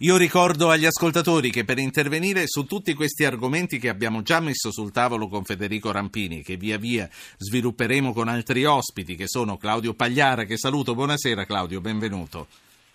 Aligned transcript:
Io 0.00 0.18
ricordo 0.18 0.68
agli 0.68 0.84
ascoltatori 0.84 1.50
che 1.50 1.64
per 1.64 1.78
intervenire 1.78 2.42
su 2.44 2.64
tutti 2.64 2.92
questi 2.92 3.24
argomenti 3.24 3.78
che 3.78 3.88
abbiamo 3.88 4.20
già 4.20 4.40
messo 4.40 4.70
sul 4.70 4.92
tavolo 4.92 5.26
con 5.26 5.42
Federico 5.42 5.90
Rampini, 5.90 6.42
che 6.42 6.58
via 6.58 6.76
via 6.76 7.08
svilupperemo 7.38 8.12
con 8.12 8.28
altri 8.28 8.66
ospiti, 8.66 9.16
che 9.16 9.26
sono 9.26 9.56
Claudio 9.56 9.94
Pagliara, 9.94 10.44
che 10.44 10.58
saluto. 10.58 10.94
Buonasera 10.94 11.46
Claudio, 11.46 11.80
benvenuto. 11.80 12.46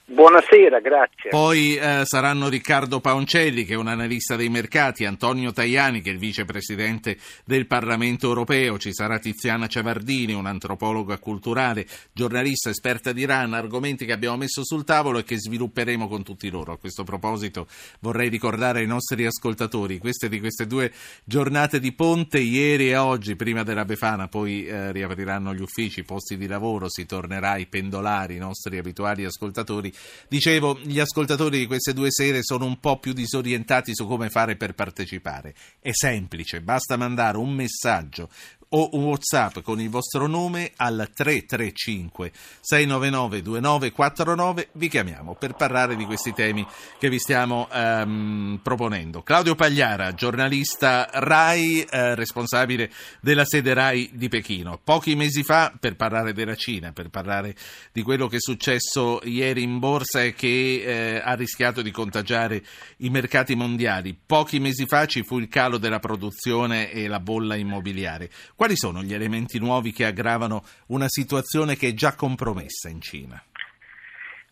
Buonasera, 0.04 0.80
grazie. 0.80 1.30
Poi 1.30 1.78
eh, 1.78 2.02
saranno 2.04 2.50
Riccardo 2.50 3.00
Paoncelli, 3.00 3.64
che 3.64 3.74
è 3.74 3.78
un 3.78 3.88
analista 3.88 4.36
dei 4.36 4.50
mercati, 4.50 5.06
Antonio 5.06 5.54
Tajani, 5.54 6.02
che 6.02 6.10
è 6.10 6.14
il 6.14 6.20
vicepresidente 6.20 7.18
del 7.46 7.66
Parlamento 7.66 8.28
europeo, 8.28 8.78
ci 8.78 8.94
sarà 8.94 9.20
Tiziana 9.20 9.68
Ciavardini, 9.68 10.34
un'antropologa 10.34 11.18
culturale, 11.18 11.88
giornalista 12.12 12.70
esperta 12.70 13.14
di 13.14 13.22
Iran, 13.22 13.54
argomenti 13.54 14.06
che 14.06 14.12
abbiamo 14.12 14.38
messo 14.38 14.66
sul 14.66 14.84
tavolo 14.84 15.20
e 15.20 15.24
che 15.24 15.40
svilupperemo 15.40 16.08
con 16.10 16.24
tutti 16.24 16.50
loro. 16.50 16.74
A 16.74 16.78
questo 16.78 17.04
proposito 17.04 17.68
vorrei 18.02 18.28
ricordare 18.28 18.80
ai 18.80 18.88
nostri 18.88 19.26
ascoltatori 19.26 19.98
queste 19.98 20.28
di 20.28 20.40
queste 20.40 20.68
due 20.68 20.92
giornate 21.24 21.80
di 21.80 21.94
ponte, 21.94 22.40
ieri 22.40 22.90
e 22.90 22.98
oggi, 22.98 23.36
prima 23.38 23.64
della 23.64 23.86
Befana, 23.86 24.28
poi 24.28 24.66
eh, 24.66 24.92
riapriranno 24.92 25.54
gli 25.54 25.62
uffici, 25.62 26.02
i 26.02 26.04
posti 26.04 26.36
di 26.38 26.48
lavoro, 26.48 26.90
si 26.90 27.06
tornerà 27.06 27.52
ai 27.52 27.68
pendolari, 27.68 28.36
i 28.36 28.40
nostri 28.40 28.78
abituali 28.78 29.24
ascoltatori 29.24 29.91
Dicevo, 30.28 30.80
gli 30.82 31.00
ascoltatori 31.00 31.60
di 31.60 31.68
queste 31.68 31.94
due 31.94 32.12
sere 32.12 32.44
sono 32.44 32.66
un 32.66 32.80
po' 32.80 33.00
più 33.00 33.14
disorientati 33.14 33.94
su 33.94 34.08
come 34.08 34.30
fare 34.30 34.56
per 34.56 34.74
partecipare. 34.74 35.54
È 35.80 35.92
semplice, 35.92 36.62
basta 36.62 36.98
mandare 36.98 37.38
un 37.38 37.54
messaggio 37.54 38.30
o 38.74 38.90
un 38.94 39.04
WhatsApp 39.04 39.60
con 39.60 39.80
il 39.82 39.90
vostro 39.90 40.28
nome 40.28 40.72
al 40.78 41.10
335 41.14 42.32
699 42.62 43.42
2949 43.42 44.70
vi 44.74 44.88
chiamiamo 44.88 45.36
per 45.36 45.54
parlare 45.54 45.96
di 45.96 46.06
questi 46.06 46.34
temi 46.34 46.66
che 46.98 47.10
vi 47.10 47.20
stiamo 47.20 47.68
ehm, 47.72 48.60
proponendo. 48.62 49.22
Claudio 49.24 49.56
Pagliara, 49.56 50.14
giornalista 50.14 51.10
RAI, 51.12 51.82
eh, 51.82 52.16
responsabile 52.16 52.92
della 53.20 53.46
sede 53.46 53.74
RAI 53.74 54.12
di 54.14 54.30
Pechino. 54.30 54.80
Pochi 54.84 55.16
mesi 55.16 55.44
fa, 55.44 55.74
per 55.78 55.96
parlare 55.96 56.34
della 56.34 56.56
Cina, 56.56 56.92
per 56.92 57.10
parlare 57.10 57.56
di 57.92 58.02
quello 58.04 58.28
che 58.28 58.38
è 58.38 58.42
successo 58.42 59.20
ieri 59.24 59.64
in 59.64 59.80
borsa 59.80 60.24
e 60.24 60.34
che 60.34 60.84
eh, 60.86 61.22
ha 61.24 61.34
rischiato 61.34 61.82
di 61.82 61.92
contagiare 61.92 62.64
i 62.98 63.10
mercati 63.10 63.56
mondiali, 63.56 64.18
pochi 64.26 64.60
mesi 64.60 64.86
fa 64.86 65.06
ci 65.06 65.24
fu 65.24 65.40
il 65.40 65.50
calo 65.50 65.78
della 65.78 66.00
produzione 66.00 66.92
e 66.92 67.08
la 67.08 67.20
bolla 67.20 67.56
immobiliare. 67.56 68.30
Quali 68.62 68.78
sono 68.78 69.02
gli 69.02 69.16
elementi 69.16 69.58
nuovi 69.58 69.92
che 69.92 70.06
aggravano 70.06 70.62
una 70.90 71.08
situazione 71.08 71.76
che 71.76 71.88
è 71.88 71.94
già 71.94 72.14
compromessa 72.14 72.90
in 72.90 73.02
Cina? 73.02 73.42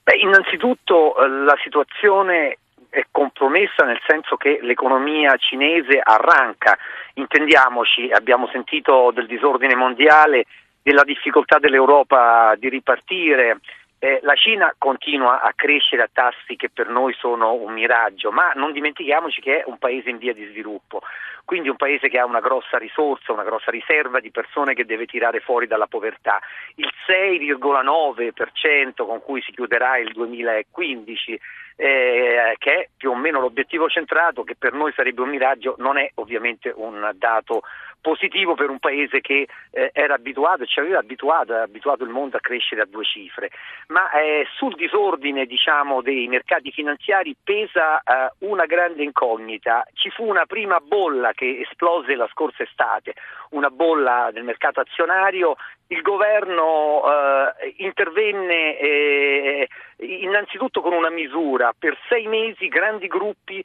Beh, 0.01 0.15
innanzitutto 0.15 1.15
eh, 1.15 1.29
la 1.29 1.55
situazione 1.61 2.57
è 2.89 3.05
compromessa 3.11 3.85
nel 3.85 4.01
senso 4.07 4.35
che 4.35 4.61
l'economia 4.63 5.37
cinese 5.37 6.01
arranca. 6.03 6.75
Intendiamoci, 7.21 8.09
abbiamo 8.09 8.49
sentito 8.51 9.11
del 9.13 9.27
disordine 9.27 9.75
mondiale, 9.75 10.45
della 10.81 11.03
difficoltà 11.03 11.59
dell'Europa 11.59 12.55
di 12.57 12.67
ripartire, 12.67 13.59
eh, 13.99 14.19
la 14.23 14.35
Cina 14.35 14.73
continua 14.77 15.41
a 15.41 15.51
crescere 15.53 16.03
a 16.03 16.09
tassi 16.11 16.55
che 16.55 16.69
per 16.69 16.87
noi 16.87 17.13
sono 17.13 17.53
un 17.53 17.73
miraggio, 17.73 18.31
ma 18.31 18.53
non 18.55 18.71
dimentichiamoci 18.71 19.41
che 19.41 19.59
è 19.59 19.63
un 19.67 19.77
paese 19.77 20.09
in 20.09 20.17
via 20.17 20.33
di 20.33 20.45
sviluppo, 20.45 21.01
quindi 21.43 21.67
un 21.67 21.75
paese 21.75 22.07
che 22.07 22.17
ha 22.17 22.25
una 22.25 22.39
grossa 22.39 22.77
risorsa, 22.77 23.33
una 23.33 23.43
grossa 23.43 23.71
riserva 23.71 24.19
di 24.19 24.31
persone 24.31 24.73
che 24.73 24.85
deve 24.85 25.05
tirare 25.05 25.41
fuori 25.41 25.67
dalla 25.67 25.87
povertà. 25.87 26.39
Il 26.75 26.89
6,9% 27.07 29.05
con 29.05 29.21
cui 29.21 29.41
si 29.41 29.51
chiuderà 29.51 29.97
il 29.97 30.11
2015 30.13 31.39
eh, 31.81 32.55
che 32.57 32.73
è 32.73 32.89
più 32.95 33.11
o 33.11 33.15
meno 33.15 33.39
l'obiettivo 33.39 33.87
centrato, 33.87 34.43
che 34.43 34.55
per 34.57 34.73
noi 34.73 34.91
sarebbe 34.93 35.21
un 35.21 35.29
miraggio, 35.29 35.75
non 35.77 35.97
è 35.97 36.11
ovviamente 36.15 36.73
un 36.75 37.09
dato 37.15 37.61
positivo 38.01 38.55
per 38.55 38.69
un 38.69 38.79
paese 38.79 39.21
che 39.21 39.47
eh, 39.71 39.91
era 39.93 40.15
abituato, 40.15 40.65
ci 40.65 40.79
aveva 40.79 40.99
abituato, 40.99 41.53
abituato 41.55 42.03
il 42.03 42.09
mondo 42.09 42.37
a 42.37 42.39
crescere 42.39 42.81
a 42.81 42.85
due 42.85 43.03
cifre, 43.03 43.49
ma 43.87 44.11
eh, 44.11 44.45
sul 44.55 44.75
disordine 44.75 45.45
diciamo, 45.45 46.01
dei 46.01 46.27
mercati 46.27 46.71
finanziari 46.71 47.35
pesa 47.41 47.99
eh, 47.99 48.31
una 48.39 48.65
grande 48.65 49.03
incognita. 49.03 49.85
Ci 49.93 50.09
fu 50.09 50.25
una 50.25 50.45
prima 50.45 50.79
bolla 50.79 51.33
che 51.33 51.65
esplose 51.67 52.15
la 52.15 52.27
scorsa 52.31 52.63
estate, 52.63 53.13
una 53.49 53.69
bolla 53.69 54.29
del 54.31 54.43
mercato 54.43 54.79
azionario 54.79 55.55
il 55.91 56.01
governo 56.01 57.01
eh, 57.03 57.73
intervenne 57.77 58.77
eh, 58.77 59.67
innanzitutto 59.97 60.81
con 60.81 60.93
una 60.93 61.09
misura, 61.09 61.73
per 61.77 61.97
sei 62.07 62.27
mesi 62.27 62.67
grandi 62.67 63.07
gruppi 63.07 63.63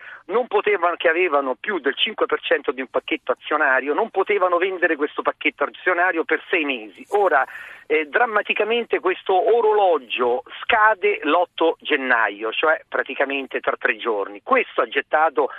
potevano, 0.49 0.95
che 0.97 1.09
avevano 1.09 1.55
più 1.59 1.81
del 1.81 1.95
5% 1.97 2.71
di 2.71 2.81
un 2.81 2.87
pacchetto 2.87 3.33
azionario 3.33 3.93
non 3.93 4.09
potevano 4.09 4.57
vendere 4.57 4.97
questo 4.97 5.21
pacchetto 5.21 5.65
azionario 5.65 6.25
per 6.25 6.43
sei 6.49 6.65
mesi. 6.65 7.05
Ora 7.11 7.45
eh, 7.87 8.07
drammaticamente 8.07 9.01
questo 9.01 9.35
orologio 9.55 10.45
scade 10.63 11.21
l'8 11.25 11.75
gennaio, 11.81 12.53
cioè 12.53 12.81
praticamente 12.89 13.61
tra 13.61 13.77
tre 13.77 13.97
giorni. 13.97 14.41
Questo 14.43 14.81
ha 14.81 14.89
gettato 14.89 15.51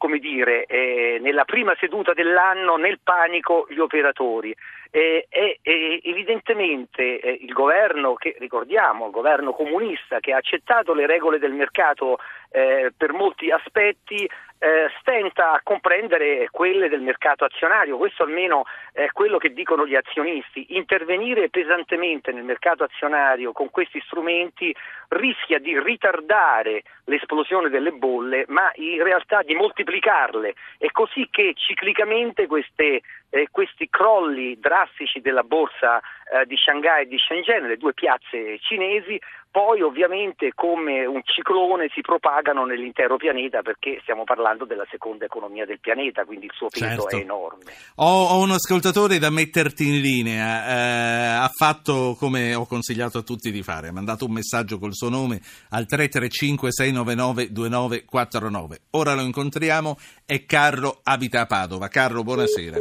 come 0.00 0.18
dire, 0.18 0.64
eh, 0.64 1.18
nella 1.20 1.44
prima 1.44 1.76
seduta 1.78 2.14
dell'anno 2.14 2.76
nel 2.76 3.00
panico 3.04 3.66
gli 3.68 3.78
operatori. 3.78 4.56
E, 4.92 5.26
e, 5.28 5.60
evidentemente 6.02 7.20
eh, 7.20 7.38
il 7.42 7.52
governo, 7.52 8.14
che 8.14 8.34
ricordiamo, 8.38 9.06
il 9.06 9.12
governo 9.12 9.52
comunista 9.52 10.18
che 10.18 10.32
ha 10.32 10.38
accettato 10.38 10.94
le 10.94 11.06
regole 11.06 11.38
del 11.38 11.52
mercato 11.52 12.18
eh, 12.50 12.92
per 12.96 13.12
molti 13.12 13.50
aspetti, 13.50 14.28
eh, 14.62 14.90
stenta 15.00 15.52
a 15.52 15.60
comprendere 15.62 16.48
quelle 16.50 16.90
del 16.90 17.00
mercato 17.00 17.44
azionario, 17.44 17.96
questo 17.96 18.24
almeno 18.24 18.64
è 18.92 19.08
quello 19.10 19.38
che 19.38 19.54
dicono 19.54 19.86
gli 19.86 19.94
azionisti. 19.94 20.76
Intervenire 20.76 21.48
pesantemente 21.48 22.30
nel 22.30 22.44
mercato 22.44 22.84
azionario 22.84 23.52
con 23.52 23.70
questi 23.70 24.02
strumenti 24.04 24.74
rischia 25.08 25.58
di 25.58 25.80
ritardare 25.80 26.82
l'esplosione 27.04 27.70
delle 27.70 27.92
bolle, 27.92 28.44
ma 28.48 28.70
in 28.74 29.02
realtà 29.02 29.42
di 29.42 29.54
moltiplicarle. 29.54 30.54
È 30.76 30.90
così 30.90 31.26
che 31.30 31.54
ciclicamente 31.54 32.46
queste, 32.46 33.00
eh, 33.30 33.48
questi 33.50 33.88
crolli 33.88 34.58
drastici 34.58 35.20
della 35.20 35.42
borsa 35.42 35.98
eh, 35.98 36.44
di 36.46 36.56
Shanghai 36.56 37.04
e 37.04 37.06
di 37.06 37.16
Shenzhen, 37.16 37.66
le 37.66 37.76
due 37.76 37.94
piazze 37.94 38.58
cinesi, 38.58 39.18
poi 39.50 39.82
ovviamente 39.82 40.52
come 40.54 41.04
un 41.04 41.22
ciclone 41.24 41.88
si 41.92 42.02
propagano 42.02 42.64
nell'intero 42.64 43.16
pianeta 43.16 43.62
perché 43.62 43.98
stiamo 44.02 44.22
parlando 44.22 44.64
della 44.64 44.86
seconda 44.90 45.24
economia 45.24 45.64
del 45.64 45.80
pianeta, 45.80 46.24
quindi 46.24 46.46
il 46.46 46.52
suo 46.54 46.68
peso 46.68 46.84
certo. 46.84 47.16
è 47.16 47.20
enorme. 47.20 47.72
Ho, 47.96 48.26
ho, 48.26 48.42
un 48.42 48.50
ascoltatore 48.50 49.18
da 49.18 49.30
metterti 49.30 49.88
in 49.88 50.00
linea, 50.00 50.66
eh, 50.66 51.42
ha 51.42 51.48
fatto 51.48 52.16
come 52.18 52.54
ho 52.54 52.66
consigliato 52.66 53.18
a 53.18 53.22
tutti 53.22 53.50
di 53.50 53.62
fare, 53.62 53.88
ha 53.88 53.92
mandato 53.92 54.24
un 54.24 54.32
messaggio 54.32 54.78
col 54.78 54.94
suo 54.94 55.08
nome 55.08 55.40
al 55.70 55.86
335 55.86 56.70
699 56.70 57.50
2949. 57.50 58.78
Ora 58.92 59.14
lo 59.14 59.22
incontriamo, 59.22 59.96
è 60.24 60.44
Carlo, 60.46 61.00
abita 61.02 61.40
a 61.40 61.46
Padova. 61.46 61.88
Carlo, 61.88 62.22
buonasera. 62.22 62.78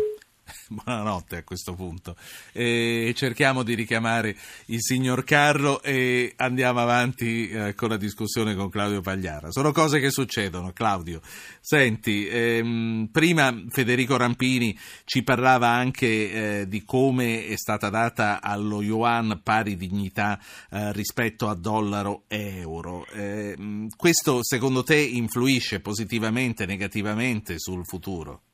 buonanotte 0.70 1.38
a 1.38 1.44
questo 1.44 1.74
punto. 1.74 2.16
E 2.52 3.14
cerchiamo 3.16 3.64
di 3.64 3.76
richiamare 3.76 4.36
il 4.66 4.82
signor 4.82 5.24
Carlo 5.24 5.82
e 5.82 6.34
andiamo 6.38 6.80
avanti 6.80 7.50
eh, 7.50 7.76
con 7.76 7.90
la 7.90 7.98
discussione 7.98 8.56
con 8.56 8.70
Claudio 8.70 9.02
Pagliara. 9.02 9.52
Sono 9.52 9.72
cose 9.72 10.00
che 10.00 10.12
succedono, 10.12 10.72
Claudio. 10.72 11.22
Senti, 11.60 12.28
ehm, 12.28 13.10
prima 13.12 13.64
Federico 13.70 14.18
Rampini 14.18 14.78
ci 15.06 15.24
parlava 15.24 15.70
anche 15.70 16.62
eh, 16.62 16.68
di 16.68 16.84
come 16.84 17.46
è 17.46 17.56
stata 17.56 17.90
data 17.90 18.42
allo 18.42 18.82
yuan 18.82 19.42
pari 19.44 19.76
dignità 19.76 20.40
eh, 20.72 20.92
rispetto 20.94 21.48
a 21.50 21.56
dollaro 21.56 22.24
e 22.28 22.58
euro. 22.58 23.06
Ehm, 23.14 23.90
questo 23.96 24.40
secondo 24.44 24.84
te 24.84 24.98
influisce 24.98 25.80
positivamente, 25.80 26.66
negativamente 26.66 27.60
sul 27.60 27.86
futuro? 27.86 28.49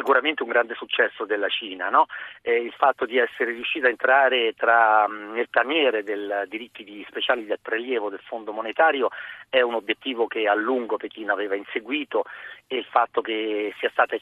Sicuramente 0.00 0.42
un 0.42 0.48
grande 0.48 0.74
successo 0.74 1.26
della 1.26 1.48
Cina, 1.48 1.90
no? 1.90 2.06
il 2.42 2.72
fatto 2.76 3.04
di 3.04 3.18
essere 3.18 3.52
riuscita 3.52 3.86
a 3.86 3.90
entrare 3.90 4.54
tra, 4.54 5.06
nel 5.06 5.48
paniere 5.50 6.02
dei 6.02 6.48
diritti 6.48 6.84
di 6.84 7.04
speciali 7.06 7.44
di 7.44 7.54
prelievo 7.60 8.08
del 8.08 8.20
Fondo 8.24 8.52
monetario 8.52 9.10
è 9.50 9.60
un 9.60 9.74
obiettivo 9.74 10.26
che 10.26 10.46
a 10.48 10.54
lungo 10.54 10.96
Pechino 10.96 11.32
aveva 11.32 11.56
inseguito 11.56 12.24
e 12.68 12.76
il 12.76 12.84
fatto 12.84 13.20
che 13.20 13.74
sia 13.78 13.90
stata 13.90 14.14
eh, 14.14 14.20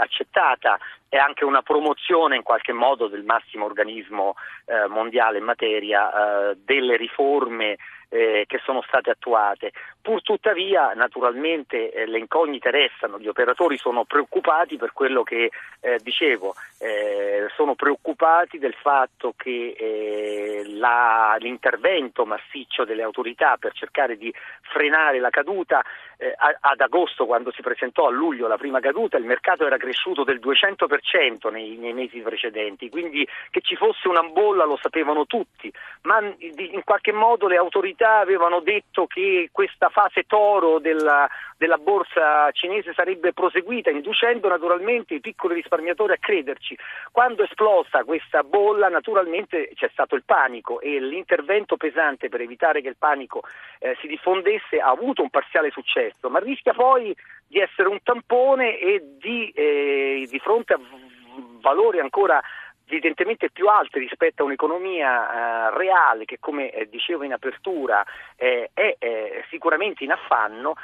accettata 0.00 0.78
è 1.08 1.16
anche 1.16 1.44
una 1.44 1.62
promozione 1.62 2.36
in 2.36 2.42
qualche 2.42 2.72
modo 2.72 3.08
del 3.08 3.24
massimo 3.24 3.64
organismo 3.64 4.36
eh, 4.66 4.86
mondiale 4.86 5.38
in 5.38 5.44
materia 5.44 6.50
eh, 6.50 6.56
delle 6.64 6.96
riforme 6.96 7.76
eh, 8.12 8.44
che 8.46 8.60
sono 8.62 8.82
state 8.86 9.10
attuate. 9.10 9.72
Pur 10.02 10.20
tuttavia, 10.22 10.92
naturalmente, 10.94 11.90
eh, 11.90 12.06
le 12.06 12.18
incognite 12.18 12.70
restano, 12.70 13.18
gli 13.18 13.26
operatori 13.26 13.78
sono 13.78 14.04
preoccupati 14.04 14.76
per 14.76 14.92
quello 14.92 15.22
che 15.22 15.50
eh, 15.80 15.98
dicevo, 16.02 16.54
eh, 16.78 17.46
sono 17.56 17.74
preoccupati 17.74 18.58
del 18.58 18.74
fatto 18.74 19.32
che 19.34 19.74
eh, 19.78 20.62
la, 20.66 21.36
l'intervento 21.38 22.26
massiccio 22.26 22.84
delle 22.84 23.02
autorità 23.02 23.56
per 23.58 23.72
cercare 23.72 24.18
di 24.18 24.32
frenare 24.60 25.18
la 25.18 25.30
caduta 25.30 25.82
eh, 26.16 26.34
ad 26.36 26.80
agosto, 26.80 27.26
quando 27.26 27.50
si 27.52 27.62
presentò 27.62 28.06
a 28.06 28.10
luglio 28.10 28.46
la 28.46 28.56
prima 28.56 28.80
caduta, 28.80 29.16
il 29.16 29.24
mercato 29.24 29.66
era 29.66 29.76
cresciuto 29.76 30.24
del 30.24 30.40
200% 30.40 31.50
nei, 31.50 31.76
nei 31.76 31.92
mesi 31.92 32.20
precedenti, 32.20 32.88
quindi 32.88 33.26
che 33.50 33.60
ci 33.60 33.76
fosse 33.76 34.08
una 34.08 34.22
bolla 34.22 34.64
lo 34.64 34.78
sapevano 34.80 35.26
tutti, 35.26 35.72
ma 36.02 36.20
in 36.20 36.82
qualche 36.84 37.12
modo 37.12 37.48
le 37.48 37.56
autorità 37.56 38.18
avevano 38.18 38.60
detto 38.60 39.06
che 39.06 39.48
questa 39.52 39.88
fase 39.88 40.24
toro 40.24 40.78
della, 40.78 41.28
della 41.56 41.78
borsa 41.78 42.50
cinese 42.52 42.92
sarebbe 42.94 43.32
proseguita, 43.32 43.90
inducendo 43.90 44.48
naturalmente 44.48 45.14
i 45.14 45.20
piccoli 45.20 45.54
risparmiatori 45.54 46.12
a 46.12 46.18
crederci. 46.18 46.76
Quando 47.10 47.42
è 47.42 47.46
esplosa 47.46 48.04
questa 48.04 48.42
bolla, 48.42 48.88
naturalmente 48.88 49.70
c'è 49.74 49.88
stato 49.92 50.14
il 50.14 50.22
panico 50.24 50.80
e 50.80 51.00
l'intervento 51.00 51.76
pesante 51.76 52.28
per 52.28 52.40
evitare 52.40 52.80
che 52.80 52.88
il 52.88 52.96
panico 52.96 53.42
eh, 53.78 53.96
si 54.00 54.06
diffondesse 54.06 54.41
ha 54.80 54.90
avuto 54.90 55.22
un 55.22 55.30
parziale 55.30 55.70
successo, 55.70 56.28
ma 56.28 56.38
rischia 56.38 56.72
poi 56.72 57.14
di 57.46 57.58
essere 57.58 57.88
un 57.88 58.02
tampone 58.02 58.78
e 58.78 59.02
di, 59.18 59.50
eh, 59.50 60.26
di 60.28 60.38
fronte 60.38 60.74
a 60.74 60.80
valori 61.60 62.00
ancora 62.00 62.42
evidentemente 62.92 63.50
più 63.50 63.68
alti 63.68 63.98
rispetto 63.98 64.42
a 64.42 64.46
un'economia 64.46 65.70
eh, 65.70 65.78
reale 65.78 66.24
che 66.24 66.38
come 66.38 66.70
eh, 66.70 66.88
dicevo 66.88 67.24
in 67.24 67.32
apertura 67.32 68.04
eh, 68.36 68.70
è 68.74 68.96
eh, 68.98 69.44
sicuramente 69.48 70.04
in 70.04 70.12
affanno, 70.12 70.74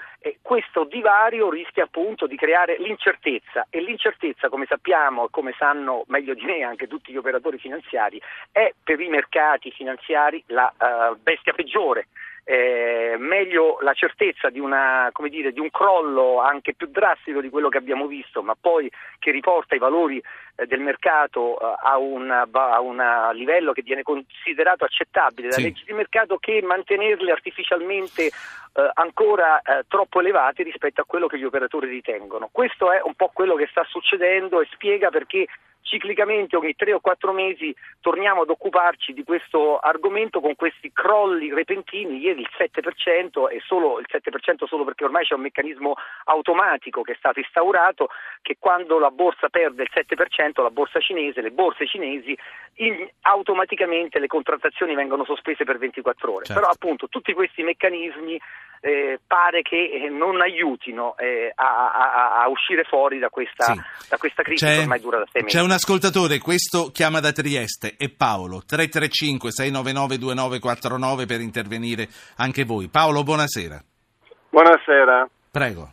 questo 0.43 0.85
divario 0.85 1.51
rischia 1.51 1.85
appunto 1.85 2.27
di 2.27 2.37
creare 2.37 2.79
l'incertezza. 2.79 3.67
E 3.71 3.81
l'incertezza 3.81 4.49
come 4.49 4.67
sappiamo 4.67 5.27
e 5.27 5.29
come 5.31 5.55
sanno 5.59 6.05
meglio 6.09 6.35
di 6.35 6.45
me 6.45 6.63
anche 6.63 6.87
tutti 6.87 7.13
gli 7.13 7.17
operatori 7.17 7.59
finanziari 7.59 8.21
è 8.51 8.73
per 8.83 9.01
i 9.01 9.09
mercati 9.09 9.71
finanziari 9.71 10.43
la 10.47 10.71
eh, 10.71 11.17
bestia 11.17 11.53
peggiore 11.53 12.09
eh, 12.51 13.17
meglio 13.19 13.77
la 13.83 13.93
certezza 13.93 14.49
di, 14.49 14.59
una, 14.59 15.13
dire, 15.29 15.53
di, 15.53 15.61
un 15.61 15.69
crollo 15.71 16.41
anche 16.41 16.73
più 16.73 16.87
drastico 16.87 17.43
di 17.43 17.51
quello 17.51 17.69
che 17.69 17.77
abbiamo 17.77 18.07
visto, 18.07 18.43
ma 18.43 18.57
poi 18.59 18.91
che 19.19 19.31
riporta 19.31 19.75
i 19.75 19.79
valori 19.79 20.17
eh, 20.57 20.67
del 20.67 20.81
mercato 20.81 21.61
eh, 21.61 21.77
a, 21.83 21.99
un, 21.99 22.31
a, 22.31 22.81
un, 22.81 23.31
livello 23.35 23.73
che 23.73 23.83
viene 23.83 24.03
considerato 24.03 24.85
accettabile 24.85 25.49
dalle 25.49 25.61
sì. 25.61 25.69
leggi 25.69 25.85
di 25.85 25.93
mercato, 25.93 26.39
che 26.39 26.63
mantenerle 26.63 27.31
artificialmente 27.33 28.23
eh, 28.25 28.91
ancora 28.95 29.61
eh, 29.61 29.85
troppo 29.87 30.21
elevati 30.21 30.63
rispetto 30.63 31.03
a 31.03 31.07
quello 31.07 31.27
che 31.27 31.39
gli 31.39 31.45
operatori 31.45 31.87
ritengono. 31.87 32.49
Questo 32.51 32.91
è 32.91 33.03
un 33.03 33.13
po' 33.13 33.31
quello 33.31 33.57
che 33.57 33.69
sta 33.71 33.85
succedendo 33.85 34.63
e 34.63 34.69
spiega 34.73 35.11
perché 35.11 35.47
ciclicamente 35.89 36.55
ogni 36.57 36.75
tre 36.77 36.93
o 36.93 37.01
quattro 37.01 37.33
mesi 37.33 37.75
torniamo 38.01 38.43
ad 38.43 38.51
occuparci 38.51 39.15
di 39.15 39.25
questo 39.25 39.79
argomento 39.79 40.41
con 40.41 40.55
questi 40.55 40.93
crolli 40.93 41.53
repentini, 41.53 42.19
ieri 42.19 42.43
il 42.43 42.51
7% 42.57 43.51
e 43.51 43.61
solo 43.65 43.99
il 43.99 44.07
7% 44.09 44.67
solo 44.67 44.85
perché 44.85 45.05
ormai 45.05 45.25
c'è 45.25 45.35
un 45.35 45.41
meccanismo 45.41 45.95
automatico 46.25 47.01
che 47.03 47.13
è 47.13 47.17
stato 47.17 47.39
instaurato 47.39 48.09
che 48.43 48.57
quando 48.59 48.99
la 48.99 49.11
borsa 49.11 49.49
perde 49.49 49.83
il 49.83 49.91
7%, 49.93 50.63
la 50.63 50.71
borsa 50.71 51.01
cinese, 51.01 51.41
le 51.41 51.51
borse 51.51 51.87
cinesi, 51.87 52.37
in, 52.77 53.09
automaticamente 53.23 54.19
le 54.19 54.27
contrattazioni 54.27 54.95
vengono 54.95 55.25
sospese 55.25 55.65
per 55.65 55.79
24 55.79 56.33
ore. 56.33 56.45
Certo. 56.45 56.61
Però 56.61 56.73
appunto 56.73 57.09
tutti 57.09 57.33
questi 57.33 57.63
meccanismi 57.63 58.39
eh, 58.81 59.19
pare 59.27 59.63
che 59.63 59.91
eh, 60.05 60.09
non 60.09 60.41
aiutino 60.41 61.17
eh, 61.17 61.53
a, 61.55 61.93
a, 61.93 62.43
a, 62.43 62.49
uscire 62.49 62.85
fuori 62.85 63.19
da 63.19 63.29
questa, 63.29 63.73
sì. 63.73 63.81
da 64.09 64.17
questa 64.17 64.43
crisi 64.43 64.65
c'è, 64.65 64.75
che 64.75 64.81
ormai 64.81 65.01
dura 65.01 65.19
da 65.19 65.27
sei 65.31 65.43
mesi. 65.43 65.57
C'è 65.57 65.63
un 65.63 65.71
ascoltatore, 65.71 66.39
questo 66.39 66.91
chiama 66.93 67.21
da 67.21 67.33
Trieste, 67.33 67.95
è 67.97 68.09
Paolo, 68.09 68.63
335 68.67 69.51
699 69.51 70.19
2949 70.19 71.27
per 71.27 71.41
intervenire 71.41 72.09
anche 72.37 72.65
voi. 72.65 72.89
Paolo, 72.89 73.23
buonasera. 73.23 73.83
Buonasera. 74.51 75.29
Prego. 75.51 75.93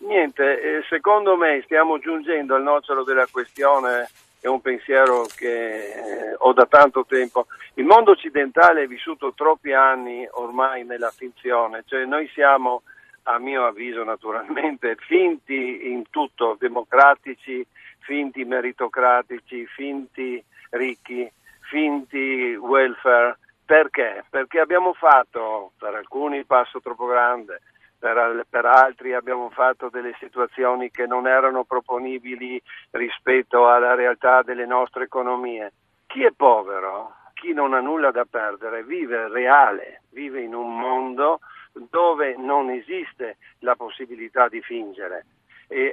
Niente, 0.00 0.42
eh, 0.42 0.84
secondo 0.88 1.36
me 1.36 1.60
stiamo 1.64 1.98
giungendo 1.98 2.54
al 2.54 2.62
nocciolo 2.62 3.02
della 3.04 3.26
questione 3.30 4.08
è 4.40 4.46
un 4.46 4.60
pensiero 4.60 5.26
che 5.34 6.30
eh, 6.30 6.34
ho 6.38 6.52
da 6.52 6.66
tanto 6.66 7.04
tempo. 7.06 7.46
Il 7.74 7.84
mondo 7.84 8.12
occidentale 8.12 8.82
è 8.82 8.86
vissuto 8.86 9.32
troppi 9.34 9.72
anni 9.72 10.26
ormai 10.32 10.84
nella 10.84 11.10
finzione, 11.10 11.82
cioè 11.86 12.04
noi 12.04 12.28
siamo, 12.32 12.82
a 13.24 13.38
mio 13.38 13.66
avviso 13.66 14.04
naturalmente, 14.04 14.96
finti 15.06 15.90
in 15.90 16.04
tutto, 16.10 16.56
democratici, 16.58 17.66
finti 18.00 18.44
meritocratici, 18.44 19.66
finti 19.66 20.42
ricchi, 20.70 21.30
finti 21.60 22.54
welfare. 22.54 23.38
Perché? 23.64 24.24
Perché 24.30 24.60
abbiamo 24.60 24.94
fatto, 24.94 25.72
per 25.78 25.94
alcuni 25.94 26.38
il 26.38 26.46
passo 26.46 26.80
troppo 26.80 27.04
grande, 27.04 27.60
per, 27.98 28.46
per, 28.48 28.64
altri 28.64 29.14
abbiamo 29.14 29.50
fatto 29.50 29.88
delle 29.88 30.14
situazioni 30.18 30.90
che 30.90 31.06
non 31.06 31.26
erano 31.26 31.64
proponibili 31.64 32.60
rispetto 32.92 33.68
alla 33.68 33.94
realtà 33.94 34.42
delle 34.42 34.66
nostre 34.66 35.04
economie. 35.04 35.72
Chi 36.06 36.24
è 36.24 36.32
povero, 36.32 37.14
chi 37.34 37.52
non 37.52 37.74
ha 37.74 37.80
nulla 37.80 38.10
da 38.10 38.24
perdere, 38.24 38.84
vive 38.84 39.28
reale, 39.28 40.02
vive 40.10 40.40
in 40.40 40.54
un 40.54 40.78
mondo 40.78 41.40
dove 41.90 42.36
non 42.36 42.70
esiste 42.70 43.36
la 43.60 43.76
possibilità 43.76 44.48
di 44.48 44.60
fingere 44.60 45.24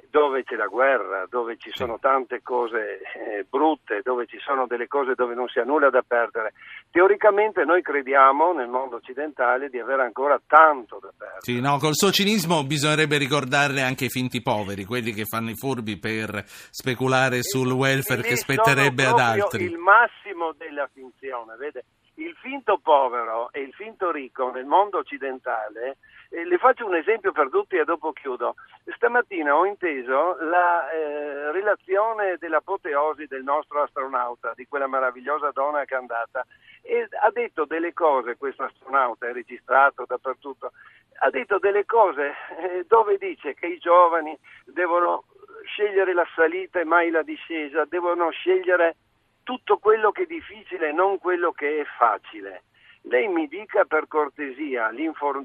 dove 0.10 0.44
c'è 0.44 0.56
la 0.56 0.68
guerra, 0.68 1.26
dove 1.30 1.58
ci 1.58 1.70
sono 1.74 2.00
tante 2.00 2.42
cose 2.42 3.02
eh, 3.02 3.46
brutte, 3.50 4.00
dove 4.04 4.26
ci 4.26 4.38
sono 4.40 4.68
delle 4.68 4.88
cose 4.88 5.16
dove 5.16 5.36
non 5.36 5.50
si 5.50 5.60
ha 5.60 5.66
nulla 5.66 5.90
da 5.90 6.02
perdere. 6.02 6.54
Teoricamente 6.90 7.66
noi 7.66 7.82
crediamo 7.82 8.54
nel 8.54 8.70
mondo 8.70 8.96
occidentale 8.96 9.70
di 9.70 9.78
avere 9.78 10.04
ancora 10.04 10.40
tanto 10.48 11.00
da 11.02 11.12
perdere. 11.16 11.42
Sì, 11.42 11.60
no, 11.60 11.78
col 11.78 11.96
suo 11.96 12.12
cinismo 12.12 12.64
bisognerebbe 12.64 13.18
ricordarle 13.18 13.82
anche 13.82 14.06
i 14.06 14.10
finti 14.10 14.42
poveri, 14.42 14.86
quelli 14.86 15.12
che 15.12 15.26
fanno 15.26 15.50
i 15.50 15.56
furbi 15.56 16.00
per 16.00 16.44
speculare 16.46 17.44
sul 17.44 17.72
welfare 17.72 18.22
che 18.22 18.38
spetterebbe 18.38 19.06
ad 19.06 19.20
altri. 19.20 19.66
Il 19.66 19.78
massimo 19.78 20.54
della 20.58 20.90
finzione, 20.94 21.56
vede? 21.58 21.84
Il 22.18 22.34
finto 22.36 22.78
povero 22.78 23.50
e 23.52 23.60
il 23.60 23.74
finto 23.74 24.10
ricco 24.10 24.50
nel 24.50 24.66
mondo 24.66 25.00
occidentale 25.00 25.98
eh, 26.30 26.46
le 26.46 26.58
faccio 26.58 26.86
un 26.86 26.96
esempio 26.96 27.34
per 27.34 27.50
tutti 27.50 27.76
e 27.76 27.84
dopo 27.84 28.14
chiudo. 28.14 28.56
Stamattina 28.96 29.54
ho 29.56 29.66
inteso 29.66 30.38
la 30.42 30.90
eh, 30.92 31.52
relazione 31.52 32.38
dell'apoteosi 32.38 33.26
del 33.26 33.44
nostro 33.44 33.82
astronauta, 33.84 34.54
di 34.56 34.66
quella 34.66 34.88
meravigliosa 34.88 35.52
donna 35.52 35.84
che 35.84 35.96
è 35.96 35.98
andata, 35.98 36.46
e 36.82 37.08
ha 37.22 37.32
detto 37.32 37.66
delle 37.66 37.94
cose, 37.94 38.38
questo 38.38 38.64
astronauta 38.64 39.28
è 39.28 39.34
registrato 39.34 40.06
dappertutto, 40.08 40.72
ha 41.20 41.30
detto 41.30 41.60
delle 41.60 41.86
cose 41.86 42.34
eh, 42.60 42.86
dove 42.88 43.18
dice 43.18 43.54
che 43.54 43.68
i 43.68 43.78
giovani 43.78 44.38
devono 44.66 45.26
scegliere 45.66 46.14
la 46.14 46.28
salita 46.34 46.80
e 46.80 46.86
mai 46.86 47.10
la 47.10 47.24
discesa, 47.24 47.86
devono 47.86 48.30
scegliere 48.30 48.96
tutto 49.46 49.78
quello 49.78 50.12
che 50.12 50.24
è 50.24 50.26
difficile 50.26 50.90
e 50.90 50.92
non 50.92 51.20
quello 51.20 51.54
che 51.54 51.80
è 51.80 51.86
facile 51.98 52.64
lei 53.08 53.28
mi 53.28 53.48
dica 53.48 53.86
per 53.86 54.08
cortesia, 54.08 54.90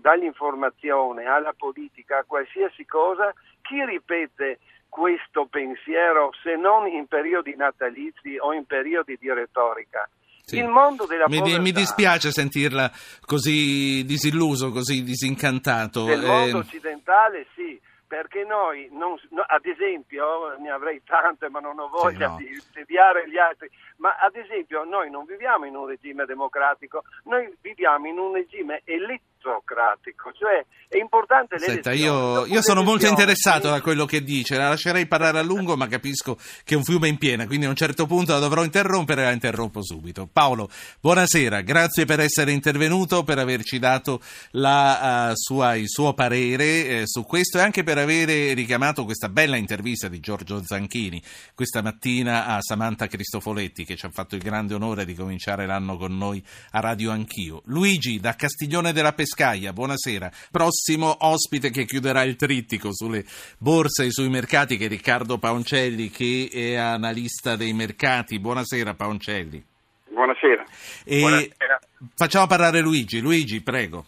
dall'informazione 0.00 1.26
alla 1.26 1.52
politica, 1.56 2.18
a 2.18 2.24
qualsiasi 2.26 2.86
cosa, 2.86 3.34
chi 3.60 3.84
ripete 3.84 4.60
questo 4.88 5.46
pensiero 5.46 6.30
se 6.42 6.56
non 6.56 6.86
in 6.88 7.06
periodi 7.06 7.54
natalizi 7.56 8.36
o 8.38 8.52
in 8.52 8.64
periodi 8.64 9.16
di 9.20 9.30
retorica? 9.32 10.08
Sì. 10.42 10.56
Il 10.56 10.68
mondo 10.68 11.04
della 11.06 11.26
mi. 11.28 11.58
Mi 11.60 11.70
dispiace 11.70 12.32
sentirla 12.32 12.90
così 13.24 14.04
disilluso, 14.04 14.70
così 14.70 15.02
disincantato. 15.02 16.06
Nel 16.06 16.24
eh... 16.24 16.26
mondo 16.26 16.58
occidentale 16.58 17.46
sì, 17.54 17.78
perché 18.10 18.42
noi, 18.42 18.88
non, 18.90 19.14
no, 19.30 19.44
ad 19.46 19.64
esempio, 19.66 20.56
ne 20.58 20.68
avrei 20.68 21.00
tante 21.04 21.48
ma 21.48 21.60
non 21.60 21.78
ho 21.78 21.86
voglia 21.86 22.34
sì, 22.36 22.42
no. 22.42 22.50
di 22.50 22.62
tediare 22.72 23.30
gli 23.30 23.38
altri, 23.38 23.70
ma 23.98 24.16
ad 24.18 24.34
esempio 24.34 24.82
noi 24.82 25.08
non 25.10 25.24
viviamo 25.26 25.64
in 25.64 25.76
un 25.76 25.86
regime 25.86 26.24
democratico, 26.24 27.04
noi 27.26 27.56
viviamo 27.60 28.08
in 28.08 28.18
un 28.18 28.32
regime 28.32 28.82
elettorale 28.84 29.28
zoocratico, 29.40 30.32
cioè 30.32 30.64
è 30.88 30.98
importante 30.98 31.58
Senta, 31.58 31.92
io, 31.92 32.46
io 32.46 32.62
sono 32.62 32.82
molto 32.82 33.06
interessato 33.06 33.68
da 33.68 33.80
quello 33.80 34.04
che 34.06 34.22
dice, 34.22 34.56
la 34.56 34.68
lascerei 34.68 35.06
parlare 35.06 35.38
a 35.38 35.42
lungo 35.42 35.76
ma 35.76 35.86
capisco 35.86 36.36
che 36.64 36.74
è 36.74 36.76
un 36.76 36.84
fiume 36.84 37.08
in 37.08 37.16
piena, 37.16 37.46
quindi 37.46 37.66
a 37.66 37.68
un 37.68 37.76
certo 37.76 38.06
punto 38.06 38.32
la 38.32 38.38
dovrò 38.38 38.64
interrompere 38.64 39.22
e 39.22 39.24
la 39.24 39.30
interrompo 39.32 39.82
subito. 39.84 40.28
Paolo, 40.30 40.68
buonasera, 41.00 41.60
grazie 41.62 42.04
per 42.04 42.20
essere 42.20 42.52
intervenuto, 42.52 43.22
per 43.22 43.38
averci 43.38 43.78
dato 43.78 44.20
la, 44.52 45.30
uh, 45.30 45.32
sua, 45.34 45.76
il 45.76 45.88
suo 45.88 46.12
parere 46.12 46.86
eh, 46.86 47.02
su 47.06 47.24
questo 47.24 47.58
e 47.58 47.62
anche 47.62 47.82
per 47.82 47.98
avere 47.98 48.52
richiamato 48.52 49.04
questa 49.04 49.28
bella 49.28 49.56
intervista 49.56 50.08
di 50.08 50.20
Giorgio 50.20 50.62
Zanchini 50.64 51.22
questa 51.54 51.82
mattina 51.82 52.46
a 52.46 52.60
Samantha 52.60 53.06
Cristofoletti 53.06 53.84
che 53.84 53.96
ci 53.96 54.06
ha 54.06 54.10
fatto 54.10 54.34
il 54.34 54.42
grande 54.42 54.74
onore 54.74 55.04
di 55.04 55.14
cominciare 55.14 55.66
l'anno 55.66 55.96
con 55.96 56.16
noi 56.16 56.42
a 56.72 56.80
Radio 56.80 57.10
Anch'io. 57.10 57.62
Luigi 57.66 58.18
da 58.20 58.34
Castiglione 58.34 58.92
della 58.92 59.12
Pescaia, 59.30 59.72
buonasera. 59.72 60.28
Prossimo 60.50 61.14
ospite 61.20 61.70
che 61.70 61.84
chiuderà 61.84 62.24
il 62.24 62.34
trittico 62.34 62.92
sulle 62.92 63.22
borse 63.58 64.06
e 64.06 64.10
sui 64.10 64.28
mercati 64.28 64.76
che 64.76 64.86
è 64.86 64.88
Riccardo 64.88 65.38
Paoncelli 65.38 66.10
che 66.10 66.50
è 66.52 66.74
analista 66.74 67.54
dei 67.54 67.72
mercati. 67.72 68.40
Buonasera 68.40 68.94
Paoncelli. 68.94 69.64
Buonasera. 70.08 70.64
Buonasera. 71.06 71.78
Facciamo 72.16 72.48
parlare 72.48 72.80
Luigi. 72.80 73.20
Luigi, 73.20 73.62
prego. 73.62 74.04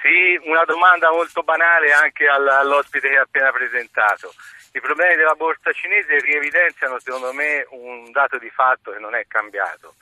Sì, 0.00 0.40
una 0.48 0.64
domanda 0.64 1.10
molto 1.10 1.42
banale 1.42 1.92
anche 1.92 2.24
all'ospite 2.26 3.10
che 3.10 3.16
ha 3.16 3.22
appena 3.28 3.52
presentato. 3.52 4.32
I 4.72 4.80
problemi 4.80 5.16
della 5.16 5.34
borsa 5.34 5.70
cinese 5.72 6.18
rievidenziano 6.18 6.98
secondo 6.98 7.30
me 7.34 7.66
un 7.72 8.10
dato 8.10 8.38
di 8.38 8.48
fatto 8.48 8.90
che 8.90 8.98
non 8.98 9.14
è 9.14 9.26
cambiato. 9.28 9.96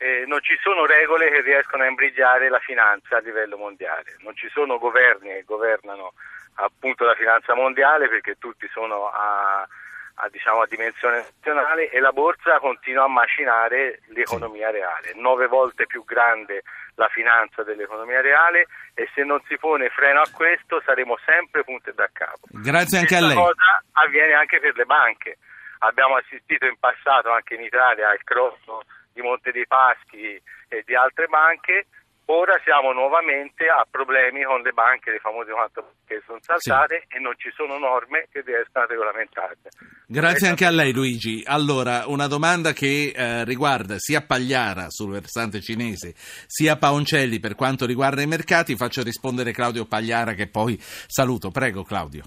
Eh, 0.00 0.24
non 0.26 0.40
ci 0.42 0.56
sono 0.62 0.86
regole 0.86 1.28
che 1.28 1.40
riescono 1.40 1.82
a 1.82 1.86
imbrigliare 1.86 2.48
la 2.48 2.60
finanza 2.60 3.16
a 3.16 3.20
livello 3.20 3.56
mondiale, 3.56 4.14
non 4.20 4.34
ci 4.36 4.48
sono 4.48 4.78
governi 4.78 5.28
che 5.28 5.42
governano 5.44 6.12
appunto 6.54 7.04
la 7.04 7.14
finanza 7.14 7.54
mondiale 7.54 8.08
perché 8.08 8.36
tutti 8.38 8.68
sono 8.72 9.08
a, 9.08 9.66
a, 10.14 10.28
diciamo, 10.30 10.62
a 10.62 10.66
dimensione 10.66 11.18
nazionale 11.18 11.90
e 11.90 11.98
la 11.98 12.12
borsa 12.12 12.58
continua 12.60 13.04
a 13.04 13.08
macinare 13.08 14.00
l'economia 14.08 14.70
reale, 14.70 15.12
nove 15.14 15.46
volte 15.48 15.86
più 15.86 16.04
grande 16.04 16.62
la 16.94 17.08
finanza 17.08 17.62
dell'economia 17.62 18.20
reale 18.20 18.66
e 18.94 19.08
se 19.14 19.22
non 19.24 19.40
si 19.46 19.56
pone 19.58 19.88
freno 19.88 20.20
a 20.20 20.28
questo 20.32 20.80
saremo 20.84 21.16
sempre 21.24 21.64
punte 21.64 21.92
da 21.92 22.08
capo. 22.12 22.46
Grazie 22.50 22.98
anche 22.98 23.16
Questa 23.16 23.24
a 23.24 23.28
lei. 23.28 23.36
cosa 23.36 23.82
avviene 23.92 24.34
anche 24.34 24.60
per 24.60 24.76
le 24.76 24.84
banche. 24.84 25.38
Abbiamo 25.80 26.16
assistito 26.16 26.66
in 26.66 26.76
passato 26.78 27.30
anche 27.30 27.54
in 27.54 27.62
Italia 27.62 28.10
al 28.10 28.22
crollo 28.24 28.82
di 29.12 29.20
Monte 29.20 29.52
dei 29.52 29.66
Paschi 29.66 30.40
e 30.68 30.82
di 30.84 30.94
altre 30.94 31.26
banche. 31.26 31.86
Ora 32.30 32.60
siamo 32.62 32.92
nuovamente 32.92 33.68
a 33.68 33.86
problemi 33.90 34.44
con 34.44 34.60
le 34.60 34.72
banche, 34.72 35.12
le 35.12 35.18
famose 35.18 35.50
quattro 35.50 35.94
che 36.04 36.20
sono 36.26 36.38
saltate 36.42 37.06
sì. 37.08 37.16
e 37.16 37.20
non 37.20 37.32
ci 37.38 37.50
sono 37.54 37.78
norme 37.78 38.28
che 38.30 38.42
riescano 38.44 38.84
a 38.84 38.88
regolamentarle. 38.88 39.70
Grazie 40.06 40.48
anche 40.48 40.66
a 40.66 40.70
lei 40.70 40.92
Luigi. 40.92 41.42
Allora, 41.46 42.04
una 42.06 42.26
domanda 42.26 42.74
che 42.74 43.14
eh, 43.16 43.44
riguarda 43.44 43.94
sia 43.96 44.20
Pagliara 44.20 44.90
sul 44.90 45.12
versante 45.12 45.62
cinese, 45.62 46.12
sia 46.14 46.76
Paoncelli 46.76 47.40
per 47.40 47.54
quanto 47.54 47.86
riguarda 47.86 48.20
i 48.20 48.26
mercati. 48.26 48.76
Faccio 48.76 49.02
rispondere 49.02 49.52
Claudio 49.52 49.86
Pagliara 49.86 50.34
che 50.34 50.48
poi 50.48 50.76
saluto. 50.78 51.50
Prego 51.50 51.82
Claudio. 51.82 52.24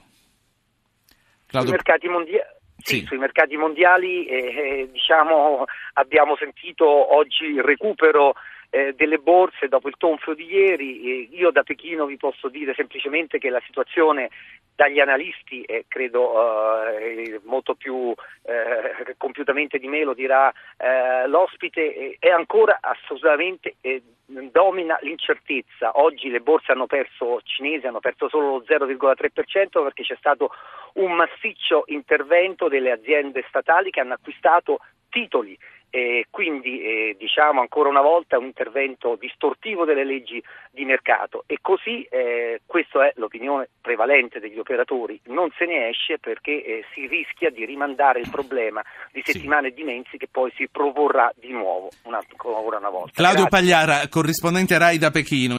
Claudio... 1.46 1.70
Sui 1.70 1.78
mercati 1.78 2.08
mondiali. 2.08 2.60
Sì, 2.84 3.00
sì, 3.00 3.06
sui 3.06 3.18
mercati 3.18 3.56
mondiali 3.58 4.26
eh, 4.26 4.36
eh, 4.36 4.90
diciamo, 4.92 5.66
abbiamo 5.94 6.36
sentito 6.38 6.86
oggi 7.16 7.46
il 7.46 7.64
recupero 7.64 8.34
eh, 8.72 8.94
delle 8.96 9.20
borse 9.20 9.68
dopo 9.68 9.90
il 9.90 9.96
tonfo 9.98 10.34
di 10.34 10.46
ieri. 10.46 11.30
io 11.36 11.52
da 11.52 11.62
Pechino 11.62 12.06
vi 12.06 12.18
posso 12.18 12.48
dire 12.48 12.74
semplicemente 12.74 13.38
che 13.38 13.50
la 13.50 13.62
situazione 13.66 14.30
dagli 14.74 15.00
analisti, 15.00 15.62
e 15.64 15.86
credo 15.88 16.88
eh, 16.88 17.40
molto 17.44 17.76
più 17.76 18.14
eh, 18.44 19.16
compiutamente 19.18 19.78
di 19.78 19.88
me 19.88 20.04
lo 20.04 20.14
dirà 20.14 20.52
eh, 20.78 21.28
l'ospite, 21.28 22.16
è 22.18 22.30
ancora 22.30 22.80
assolutamente 22.82 23.76
eh, 23.82 24.02
domina 24.26 24.98
l'incertezza. 25.02 26.00
Oggi 26.00 26.30
le 26.30 26.40
borse 26.40 26.72
hanno 26.72 26.88
perso, 26.88 27.42
cinesi 27.44 27.86
hanno 27.86 28.00
perso 28.00 28.30
solo 28.30 28.58
lo 28.58 28.64
0,3% 28.66 29.84
perché 29.84 30.04
c'è 30.04 30.16
stato 30.16 30.50
un 30.94 31.12
massiccio 31.12 31.84
intervento 31.88 32.70
delle 32.70 32.92
aziende 32.92 33.44
statali 33.50 33.92
che 33.92 34.00
hanno 34.00 34.14
acquistato 34.14 34.80
titoli 35.10 35.58
e 35.92 36.28
quindi 36.30 36.82
eh, 36.82 37.16
diciamo 37.20 37.60
ancora 37.60 37.90
una 37.90 38.02
volta 38.02 38.38
un 38.38 38.46
intervento 38.46 39.18
distortivo 39.20 39.84
delle 39.84 40.06
leggi 40.06 40.42
di 40.72 40.86
mercato 40.86 41.44
e 41.46 41.58
così 41.62 42.08
eh, 42.10 42.62
questa 42.66 43.08
è 43.08 43.14
l'opinione 43.18 43.68
prevalente 43.82 44.40
degli 44.40 44.58
operatori, 44.58 45.20
non 45.26 45.50
se 45.58 45.66
ne 45.66 45.90
esce 45.90 46.18
perché 46.18 46.64
eh, 46.64 46.86
si 46.94 47.08
rischia 47.08 47.50
di 47.50 47.66
rimandare 47.66 48.22
il 48.22 48.30
problema 48.30 48.82
di 49.12 49.22
settimane 49.24 49.70
sì. 49.70 49.76
di 49.76 49.84
mesi 49.84 50.18
che 50.18 50.30
poi 50.32 50.50
si 50.56 50.70
proporrà 50.72 51.30
di 51.36 51.52
nuovo 51.52 51.90
una, 52.04 52.20
ancora 52.20 52.78
una 52.78 52.90
volta. 52.90 53.12
Claudio 53.14 53.46
Grazie. 53.46 53.60
Pagliara, 53.60 54.08
corrispondente 54.08 54.78
RAI 54.78 54.98
da 54.98 55.12
Pechino. 55.12 55.50